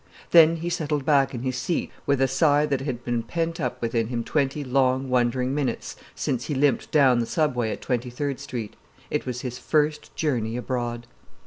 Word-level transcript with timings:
Then 0.31 0.55
he 0.55 0.69
settled 0.71 1.05
back 1.05 1.35
in 1.35 1.43
his 1.43 1.57
seat 1.57 1.91
with 2.07 2.21
a 2.21 2.27
sigh 2.27 2.65
that 2.65 2.81
had 2.81 3.03
been 3.05 3.21
pent 3.21 3.59
up 3.59 3.79
within 3.83 4.07
him 4.07 4.23
twenty 4.23 4.63
long, 4.63 5.09
wondering 5.09 5.53
minutes 5.53 5.95
since 6.15 6.45
he 6.47 6.55
limped 6.55 6.89
down 6.89 7.19
the 7.19 7.27
Subway 7.27 7.69
at 7.69 7.81
Twenty 7.81 8.09
third 8.09 8.39
Street. 8.39 8.75
It 9.11 9.27
was 9.27 9.41
his 9.41 9.59
first 9.59 10.15
journey 10.15 10.57
abroad. 10.57 11.05